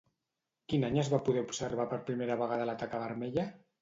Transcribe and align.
Quin 0.73 0.85
any 0.87 0.97
es 1.01 1.11
va 1.13 1.19
poder 1.29 1.43
observar 1.49 1.87
per 1.93 2.01
primera 2.09 2.39
vegada 2.43 2.67
la 2.71 2.77
taca 2.85 3.03
vermella? 3.09 3.45